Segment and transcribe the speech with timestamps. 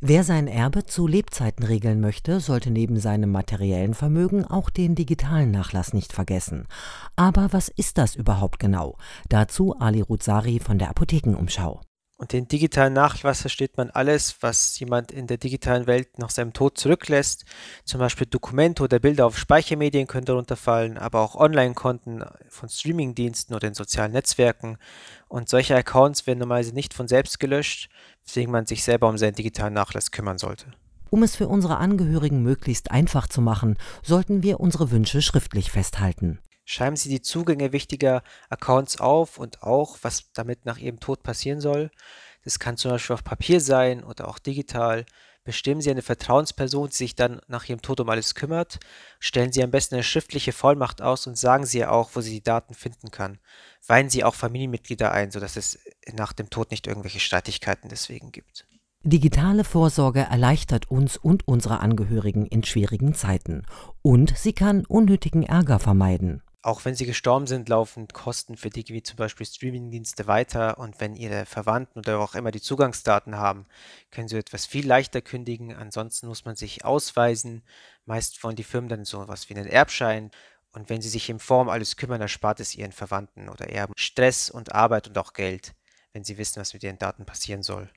[0.00, 5.50] Wer sein Erbe zu Lebzeiten regeln möchte, sollte neben seinem materiellen Vermögen auch den digitalen
[5.50, 6.68] Nachlass nicht vergessen.
[7.16, 8.96] Aber was ist das überhaupt genau?
[9.28, 11.80] Dazu Ali Ruzari von der Apothekenumschau.
[12.18, 16.52] Und den digitalen Nachlass versteht man alles, was jemand in der digitalen Welt nach seinem
[16.52, 17.44] Tod zurücklässt.
[17.84, 23.54] Zum Beispiel Dokumente oder Bilder auf Speichermedien können darunter fallen, aber auch Online-Konten von Streamingdiensten
[23.54, 24.78] oder in sozialen Netzwerken.
[25.28, 27.88] Und solche Accounts werden normalerweise nicht von selbst gelöscht,
[28.24, 30.66] weswegen man sich selber um seinen digitalen Nachlass kümmern sollte.
[31.10, 36.40] Um es für unsere Angehörigen möglichst einfach zu machen, sollten wir unsere Wünsche schriftlich festhalten.
[36.70, 41.62] Schreiben Sie die Zugänge wichtiger Accounts auf und auch, was damit nach Ihrem Tod passieren
[41.62, 41.90] soll.
[42.44, 45.06] Das kann zum Beispiel auf Papier sein oder auch digital.
[45.44, 48.80] Bestimmen Sie eine Vertrauensperson, die sich dann nach Ihrem Tod um alles kümmert.
[49.18, 52.32] Stellen Sie am besten eine schriftliche Vollmacht aus und sagen Sie ihr auch, wo sie
[52.32, 53.38] die Daten finden kann.
[53.86, 55.78] Weihen Sie auch Familienmitglieder ein, sodass es
[56.12, 58.66] nach dem Tod nicht irgendwelche Streitigkeiten deswegen gibt.
[59.02, 63.64] Digitale Vorsorge erleichtert uns und unsere Angehörigen in schwierigen Zeiten.
[64.02, 66.42] Und sie kann unnötigen Ärger vermeiden.
[66.68, 71.00] Auch wenn sie gestorben sind, laufen Kosten für die wie zum Beispiel Streamingdienste weiter und
[71.00, 73.64] wenn ihre Verwandten oder auch immer die Zugangsdaten haben,
[74.10, 75.74] können sie etwas viel leichter kündigen.
[75.74, 77.62] Ansonsten muss man sich ausweisen.
[78.04, 80.30] Meist wollen die Firmen dann so was wie einen Erbschein.
[80.72, 84.50] Und wenn sie sich im Form alles kümmern, erspart es ihren Verwandten oder Erben Stress
[84.50, 85.74] und Arbeit und auch Geld,
[86.12, 87.88] wenn sie wissen, was mit ihren Daten passieren soll.